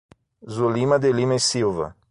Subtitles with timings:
[0.53, 1.95] Zulima de Lima E Silva